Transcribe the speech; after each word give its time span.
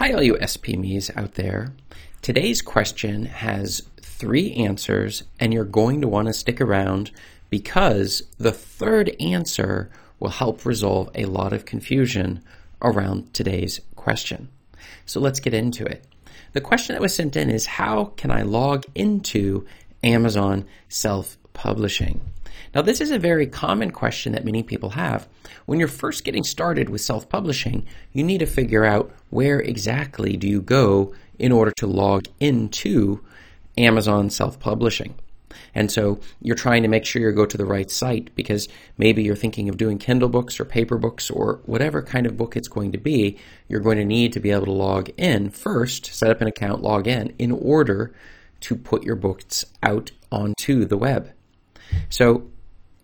Hi, 0.00 0.12
all 0.14 0.22
you 0.22 0.36
SPMEs 0.36 1.14
out 1.14 1.34
there. 1.34 1.74
Today's 2.22 2.62
question 2.62 3.26
has 3.26 3.82
three 4.00 4.54
answers, 4.54 5.24
and 5.38 5.52
you're 5.52 5.66
going 5.66 6.00
to 6.00 6.08
want 6.08 6.28
to 6.28 6.32
stick 6.32 6.58
around 6.58 7.10
because 7.50 8.22
the 8.38 8.50
third 8.50 9.14
answer 9.20 9.90
will 10.18 10.30
help 10.30 10.64
resolve 10.64 11.10
a 11.14 11.26
lot 11.26 11.52
of 11.52 11.66
confusion 11.66 12.42
around 12.80 13.34
today's 13.34 13.82
question. 13.94 14.48
So 15.04 15.20
let's 15.20 15.38
get 15.38 15.52
into 15.52 15.84
it. 15.84 16.06
The 16.54 16.62
question 16.62 16.94
that 16.94 17.02
was 17.02 17.14
sent 17.14 17.36
in 17.36 17.50
is 17.50 17.66
How 17.66 18.06
can 18.16 18.30
I 18.30 18.40
log 18.40 18.86
into 18.94 19.66
Amazon 20.02 20.64
self 20.88 21.36
publishing? 21.52 22.22
Now, 22.74 22.82
this 22.82 23.00
is 23.00 23.10
a 23.10 23.18
very 23.18 23.46
common 23.46 23.90
question 23.90 24.32
that 24.32 24.44
many 24.44 24.62
people 24.62 24.90
have. 24.90 25.28
When 25.66 25.78
you're 25.78 25.88
first 25.88 26.24
getting 26.24 26.44
started 26.44 26.88
with 26.88 27.00
self 27.00 27.28
publishing, 27.28 27.86
you 28.12 28.22
need 28.22 28.38
to 28.38 28.46
figure 28.46 28.84
out 28.84 29.12
where 29.30 29.60
exactly 29.60 30.36
do 30.36 30.48
you 30.48 30.60
go 30.60 31.14
in 31.38 31.52
order 31.52 31.72
to 31.76 31.86
log 31.86 32.26
into 32.38 33.20
Amazon 33.76 34.30
self 34.30 34.58
publishing. 34.60 35.14
And 35.74 35.90
so 35.90 36.20
you're 36.40 36.56
trying 36.56 36.82
to 36.82 36.88
make 36.88 37.04
sure 37.04 37.22
you 37.22 37.32
go 37.32 37.46
to 37.46 37.56
the 37.56 37.64
right 37.64 37.90
site 37.90 38.34
because 38.34 38.68
maybe 38.98 39.22
you're 39.22 39.36
thinking 39.36 39.68
of 39.68 39.76
doing 39.76 39.98
Kindle 39.98 40.28
books 40.28 40.60
or 40.60 40.64
paper 40.64 40.98
books 40.98 41.30
or 41.30 41.60
whatever 41.64 42.02
kind 42.02 42.26
of 42.26 42.36
book 42.36 42.56
it's 42.56 42.68
going 42.68 42.92
to 42.92 42.98
be. 42.98 43.38
You're 43.68 43.80
going 43.80 43.98
to 43.98 44.04
need 44.04 44.32
to 44.34 44.40
be 44.40 44.50
able 44.50 44.66
to 44.66 44.72
log 44.72 45.10
in 45.16 45.50
first, 45.50 46.06
set 46.06 46.30
up 46.30 46.40
an 46.40 46.48
account, 46.48 46.82
log 46.82 47.06
in 47.06 47.34
in 47.38 47.52
order 47.52 48.12
to 48.60 48.76
put 48.76 49.04
your 49.04 49.16
books 49.16 49.64
out 49.82 50.10
onto 50.30 50.84
the 50.84 50.96
web. 50.96 51.32
So 52.08 52.50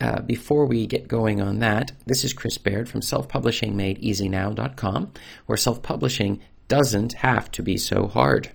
uh, 0.00 0.22
before 0.22 0.64
we 0.66 0.86
get 0.86 1.08
going 1.08 1.40
on 1.40 1.58
that, 1.60 1.92
this 2.04 2.22
is 2.24 2.32
Chris 2.32 2.58
Baird 2.58 2.88
from 2.88 3.00
selfpublishingmadeeasynow.com, 3.00 5.12
where 5.46 5.56
self 5.56 5.82
publishing 5.82 6.40
doesn't 6.68 7.12
have 7.14 7.50
to 7.52 7.62
be 7.62 7.78
so 7.78 8.06
hard. 8.06 8.50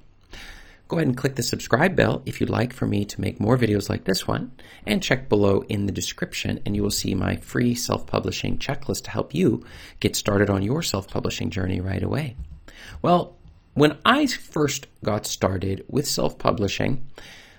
Go 0.88 0.98
ahead 0.98 1.08
and 1.08 1.18
click 1.18 1.36
the 1.36 1.44
subscribe 1.44 1.96
bell 1.96 2.22
if 2.26 2.42
you'd 2.42 2.50
like 2.50 2.74
for 2.74 2.86
me 2.86 3.06
to 3.06 3.22
make 3.22 3.40
more 3.40 3.58
videos 3.58 3.90
like 3.90 4.04
this 4.04 4.28
one, 4.28 4.52
and 4.86 5.02
check 5.02 5.30
below 5.30 5.62
in 5.70 5.86
the 5.86 5.92
description, 5.92 6.60
and 6.66 6.76
you 6.76 6.84
will 6.84 6.92
see 6.92 7.16
my 7.16 7.38
free 7.38 7.74
self 7.74 8.06
publishing 8.06 8.58
checklist 8.58 9.06
to 9.06 9.12
help 9.12 9.34
you 9.34 9.64
get 10.00 10.18
started 10.18 10.50
on 10.50 10.62
your 10.62 10.84
self 10.84 11.08
publishing 11.08 11.50
journey 11.50 11.80
right 11.80 12.04
away. 12.04 12.36
Well, 13.02 13.38
when 13.74 13.98
I 14.06 14.28
first 14.28 14.88
got 15.04 15.26
started 15.26 15.86
with 15.88 16.06
self 16.06 16.38
publishing, 16.38 17.08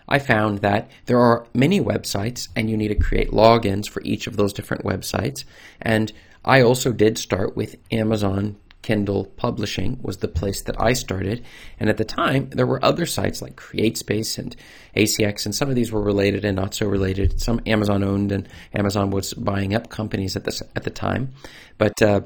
I 0.08 0.18
found 0.18 0.58
that 0.58 0.90
there 1.06 1.18
are 1.18 1.46
many 1.54 1.80
websites 1.80 2.48
and 2.54 2.68
you 2.68 2.76
need 2.76 2.88
to 2.88 2.94
create 2.94 3.30
logins 3.30 3.88
for 3.88 4.02
each 4.02 4.26
of 4.26 4.36
those 4.36 4.52
different 4.52 4.84
websites. 4.84 5.44
And 5.80 6.12
I 6.44 6.60
also 6.60 6.92
did 6.92 7.18
start 7.18 7.56
with 7.56 7.76
Amazon 7.90 8.56
Kindle 8.82 9.26
Publishing 9.36 9.98
was 10.02 10.18
the 10.18 10.28
place 10.28 10.60
that 10.62 10.80
I 10.80 10.92
started. 10.92 11.44
And 11.78 11.88
at 11.88 11.96
the 11.96 12.04
time, 12.04 12.50
there 12.50 12.66
were 12.66 12.84
other 12.84 13.06
sites 13.06 13.40
like 13.40 13.56
CreateSpace 13.56 14.38
and 14.38 14.54
ACX, 14.96 15.46
and 15.46 15.54
some 15.54 15.70
of 15.70 15.76
these 15.76 15.92
were 15.92 16.02
related 16.02 16.44
and 16.44 16.56
not 16.56 16.74
so 16.74 16.86
related. 16.86 17.40
Some 17.40 17.60
Amazon 17.64 18.02
owned, 18.02 18.32
and 18.32 18.48
Amazon 18.74 19.10
was 19.10 19.32
buying 19.34 19.74
up 19.74 19.88
companies 19.88 20.36
at 20.36 20.44
the 20.44 20.66
at 20.76 20.82
the 20.82 20.90
time. 20.90 21.32
But 21.78 22.02
uh, 22.02 22.22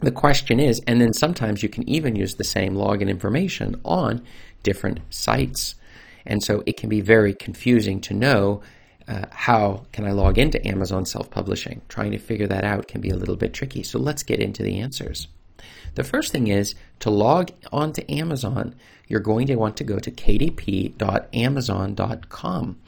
the 0.00 0.12
question 0.12 0.60
is, 0.60 0.82
and 0.86 1.00
then 1.00 1.12
sometimes 1.12 1.62
you 1.62 1.68
can 1.68 1.88
even 1.88 2.16
use 2.16 2.34
the 2.34 2.44
same 2.44 2.74
login 2.74 3.08
information 3.08 3.80
on 3.84 4.24
different 4.62 5.00
sites. 5.10 5.76
And 6.28 6.40
so 6.42 6.62
it 6.66 6.76
can 6.76 6.88
be 6.88 7.00
very 7.00 7.34
confusing 7.34 8.00
to 8.02 8.14
know 8.14 8.62
uh, 9.08 9.24
how 9.30 9.86
can 9.92 10.04
I 10.04 10.12
log 10.12 10.38
into 10.38 10.64
Amazon 10.68 11.04
self 11.06 11.30
publishing. 11.30 11.80
Trying 11.88 12.12
to 12.12 12.18
figure 12.18 12.46
that 12.46 12.62
out 12.62 12.86
can 12.86 13.00
be 13.00 13.10
a 13.10 13.16
little 13.16 13.36
bit 13.36 13.54
tricky. 13.54 13.82
So 13.82 13.98
let's 13.98 14.22
get 14.22 14.38
into 14.38 14.62
the 14.62 14.78
answers. 14.78 15.26
The 15.94 16.04
first 16.04 16.30
thing 16.30 16.46
is 16.48 16.74
to 17.00 17.08
log 17.10 17.50
onto 17.72 18.02
Amazon, 18.08 18.76
you're 19.08 19.18
going 19.20 19.48
to 19.48 19.56
want 19.56 19.76
to 19.78 19.84
go 19.84 19.98
to 19.98 20.10
kdp.amazon.com. 20.10 22.78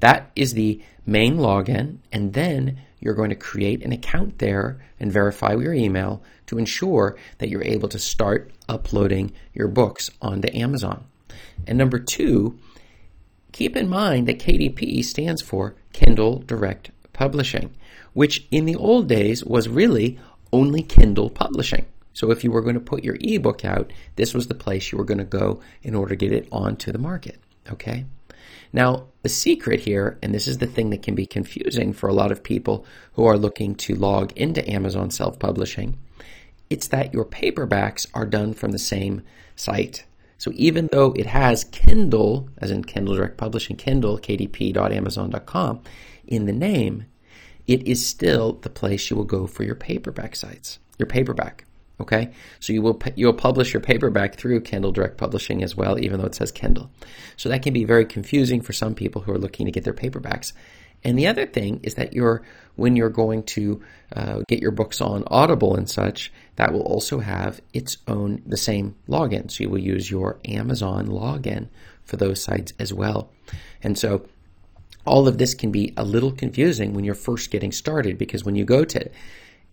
That 0.00 0.30
is 0.34 0.54
the 0.54 0.82
main 1.04 1.36
login, 1.36 1.98
and 2.10 2.32
then 2.32 2.78
you're 2.98 3.14
going 3.14 3.30
to 3.30 3.36
create 3.36 3.84
an 3.84 3.92
account 3.92 4.38
there 4.38 4.80
and 4.98 5.12
verify 5.12 5.52
your 5.52 5.74
email 5.74 6.22
to 6.46 6.58
ensure 6.58 7.16
that 7.38 7.50
you're 7.50 7.62
able 7.62 7.88
to 7.90 7.98
start 7.98 8.50
uploading 8.68 9.32
your 9.52 9.68
books 9.68 10.10
onto 10.22 10.48
Amazon. 10.56 11.04
And 11.66 11.78
number 11.78 11.98
two, 11.98 12.58
Keep 13.56 13.74
in 13.74 13.88
mind 13.88 14.28
that 14.28 14.38
KDP 14.38 15.02
stands 15.02 15.40
for 15.40 15.76
Kindle 15.94 16.40
Direct 16.40 16.90
Publishing, 17.14 17.74
which 18.12 18.46
in 18.50 18.66
the 18.66 18.76
old 18.76 19.08
days 19.08 19.42
was 19.42 19.66
really 19.66 20.18
only 20.52 20.82
Kindle 20.82 21.30
publishing. 21.30 21.86
So 22.12 22.30
if 22.30 22.44
you 22.44 22.50
were 22.50 22.60
going 22.60 22.74
to 22.74 22.80
put 22.80 23.02
your 23.02 23.16
ebook 23.18 23.64
out, 23.64 23.94
this 24.16 24.34
was 24.34 24.48
the 24.48 24.54
place 24.54 24.92
you 24.92 24.98
were 24.98 25.06
going 25.06 25.16
to 25.16 25.24
go 25.24 25.62
in 25.82 25.94
order 25.94 26.10
to 26.10 26.16
get 26.16 26.34
it 26.34 26.46
onto 26.52 26.92
the 26.92 26.98
market. 26.98 27.40
Okay? 27.72 28.04
Now, 28.74 29.06
the 29.22 29.30
secret 29.30 29.80
here, 29.80 30.18
and 30.20 30.34
this 30.34 30.46
is 30.46 30.58
the 30.58 30.66
thing 30.66 30.90
that 30.90 31.02
can 31.02 31.14
be 31.14 31.24
confusing 31.24 31.94
for 31.94 32.10
a 32.10 32.14
lot 32.14 32.30
of 32.30 32.42
people 32.42 32.84
who 33.14 33.24
are 33.24 33.38
looking 33.38 33.74
to 33.76 33.94
log 33.94 34.32
into 34.36 34.70
Amazon 34.70 35.10
self 35.10 35.38
publishing, 35.38 35.96
it's 36.68 36.88
that 36.88 37.14
your 37.14 37.24
paperbacks 37.24 38.06
are 38.12 38.26
done 38.26 38.52
from 38.52 38.72
the 38.72 38.78
same 38.78 39.22
site. 39.54 40.04
So 40.38 40.52
even 40.54 40.88
though 40.92 41.12
it 41.12 41.26
has 41.26 41.64
Kindle, 41.64 42.48
as 42.58 42.70
in 42.70 42.84
Kindle 42.84 43.14
Direct 43.14 43.36
Publishing, 43.36 43.76
Kindle, 43.76 44.18
kdp.amazon.com, 44.18 45.80
in 46.26 46.46
the 46.46 46.52
name, 46.52 47.06
it 47.66 47.86
is 47.86 48.06
still 48.06 48.54
the 48.54 48.70
place 48.70 49.10
you 49.10 49.16
will 49.16 49.24
go 49.24 49.46
for 49.46 49.64
your 49.64 49.74
paperback 49.74 50.36
sites, 50.36 50.78
your 50.98 51.06
paperback. 51.06 51.64
Okay, 51.98 52.30
so 52.60 52.74
you 52.74 52.82
will 52.82 53.00
you'll 53.14 53.32
publish 53.32 53.72
your 53.72 53.80
paperback 53.80 54.34
through 54.34 54.60
Kindle 54.60 54.92
Direct 54.92 55.16
Publishing 55.16 55.62
as 55.62 55.74
well, 55.76 55.98
even 55.98 56.20
though 56.20 56.26
it 56.26 56.34
says 56.34 56.52
Kindle. 56.52 56.90
So 57.38 57.48
that 57.48 57.62
can 57.62 57.72
be 57.72 57.84
very 57.84 58.04
confusing 58.04 58.60
for 58.60 58.74
some 58.74 58.94
people 58.94 59.22
who 59.22 59.32
are 59.32 59.38
looking 59.38 59.64
to 59.64 59.72
get 59.72 59.84
their 59.84 59.94
paperbacks. 59.94 60.52
And 61.04 61.18
the 61.18 61.26
other 61.26 61.46
thing 61.46 61.80
is 61.82 61.94
that 61.94 62.12
you're 62.12 62.42
when 62.76 62.94
you're 62.94 63.08
going 63.08 63.42
to 63.42 63.82
uh, 64.14 64.42
get 64.48 64.60
your 64.60 64.70
books 64.70 65.00
on 65.00 65.24
Audible 65.28 65.74
and 65.74 65.88
such, 65.88 66.30
that 66.56 66.72
will 66.72 66.82
also 66.82 67.20
have 67.20 67.60
its 67.72 67.96
own 68.06 68.42
the 68.46 68.56
same 68.56 68.94
login. 69.08 69.50
So 69.50 69.64
you 69.64 69.70
will 69.70 69.78
use 69.78 70.10
your 70.10 70.38
Amazon 70.44 71.06
login 71.08 71.68
for 72.04 72.16
those 72.16 72.42
sites 72.42 72.72
as 72.78 72.92
well. 72.92 73.30
And 73.82 73.98
so 73.98 74.26
all 75.06 75.26
of 75.26 75.38
this 75.38 75.54
can 75.54 75.70
be 75.70 75.94
a 75.96 76.04
little 76.04 76.32
confusing 76.32 76.92
when 76.92 77.04
you're 77.04 77.14
first 77.14 77.50
getting 77.50 77.72
started 77.72 78.18
because 78.18 78.44
when 78.44 78.56
you 78.56 78.64
go 78.64 78.84
to 78.84 79.10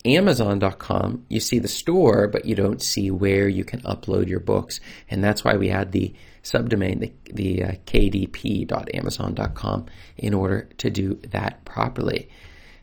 Amazon.com, 0.05 1.25
you 1.29 1.39
see 1.39 1.59
the 1.59 1.67
store, 1.67 2.27
but 2.27 2.45
you 2.45 2.55
don't 2.55 2.81
see 2.81 3.09
where 3.09 3.47
you 3.47 3.63
can 3.63 3.81
upload 3.81 4.27
your 4.27 4.41
books. 4.41 4.79
And 5.09 5.23
that's 5.23 5.43
why 5.43 5.55
we 5.55 5.69
had 5.69 5.91
the 5.91 6.13
subdomain, 6.43 6.99
the, 6.99 7.13
the 7.31 7.63
uh, 7.63 7.71
kdp.amazon.com, 7.85 9.85
in 10.17 10.33
order 10.33 10.69
to 10.77 10.89
do 10.89 11.15
that 11.29 11.63
properly. 11.63 12.29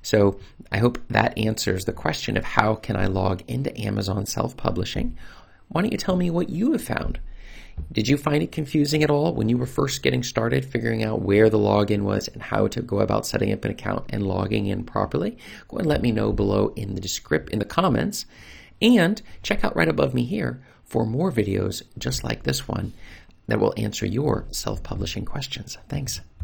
So 0.03 0.41
I 0.73 0.79
hope 0.79 0.99
that 1.09 1.37
answers 1.37 1.85
the 1.85 1.93
question 1.93 2.39
of 2.39 2.45
how 2.45 2.75
can 2.75 2.97
I 2.97 3.07
log 3.07 3.43
into 3.47 3.79
Amazon 3.79 4.25
self 4.25 4.57
publishing. 4.57 5.19
Why 5.69 5.83
don't 5.83 5.93
you 5.93 5.99
tell 5.99 6.17
me 6.17 6.31
what 6.31 6.49
you 6.49 6.73
have 6.73 6.83
found? 6.83 7.21
Did 7.93 8.09
you 8.09 8.17
find 8.17 8.43
it 8.43 8.53
confusing 8.53 9.03
at 9.03 9.11
all 9.11 9.35
when 9.35 9.49
you 9.49 9.57
were 9.57 9.67
first 9.67 10.03
getting 10.03 10.23
started 10.23 10.65
figuring 10.65 11.03
out 11.03 11.23
where 11.23 11.51
the 11.51 11.59
login 11.59 12.03
was 12.03 12.29
and 12.29 12.43
how 12.43 12.69
to 12.69 12.83
go 12.83 13.01
about 13.01 13.27
setting 13.27 13.53
up 13.53 13.65
an 13.65 13.71
account 13.71 14.07
and 14.11 14.27
logging 14.27 14.67
in 14.67 14.85
properly? 14.85 15.37
Go 15.69 15.79
and 15.79 15.87
let 15.87 16.03
me 16.03 16.13
know 16.13 16.33
below 16.33 16.73
in 16.77 16.95
the 16.95 17.01
descript 17.01 17.51
in 17.51 17.59
the 17.59 17.65
comments. 17.65 18.27
And 18.81 19.21
check 19.43 19.65
out 19.65 19.77
right 19.77 19.89
above 19.89 20.15
me 20.15 20.25
here 20.25 20.63
for 20.85 21.05
more 21.05 21.31
videos 21.31 21.83
just 21.99 22.25
like 22.25 22.43
this 22.43 22.67
one 22.67 22.93
that 23.47 23.61
will 23.61 23.75
answer 23.77 24.07
your 24.07 24.47
self-publishing 24.51 25.25
questions. 25.25 25.77
Thanks. 25.89 26.21